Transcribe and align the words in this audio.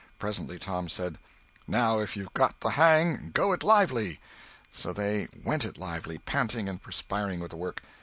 Presently 0.17 0.57
Tom 0.57 0.89
said: 0.89 1.19
"Now, 1.67 1.99
if 1.99 2.17
you've 2.17 2.33
got 2.33 2.59
the 2.59 2.69
hang, 2.71 3.29
go 3.35 3.53
it 3.53 3.61
lively!" 3.63 4.19
So 4.71 4.93
they 4.93 5.27
"went 5.43 5.63
it 5.63 5.77
lively," 5.77 6.17
panting 6.17 6.67
and 6.67 6.81
perspiring 6.81 7.39
with 7.39 7.51
the 7.51 7.57
work. 7.57 7.83